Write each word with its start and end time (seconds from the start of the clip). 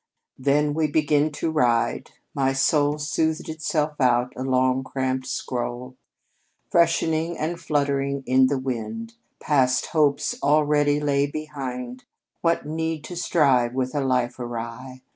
"Then 0.39 0.73
we 0.73 0.87
began 0.87 1.29
to 1.33 1.51
ride. 1.51 2.09
My 2.33 2.53
soul 2.53 2.97
Smoothed 2.97 3.47
itself 3.49 4.01
out, 4.01 4.33
a 4.35 4.41
long 4.41 4.83
cramped 4.83 5.27
scroll 5.27 5.95
Freshening 6.71 7.37
and 7.37 7.59
fluttering 7.59 8.23
in 8.25 8.47
the 8.47 8.57
wind. 8.57 9.13
Past 9.39 9.85
hopes 9.93 10.41
already 10.41 10.99
lay 10.99 11.27
behind. 11.29 12.05
What 12.41 12.65
need 12.65 13.03
to 13.03 13.15
strive 13.15 13.75
with 13.75 13.93
a 13.93 14.01
life 14.01 14.39
awry? 14.39 15.03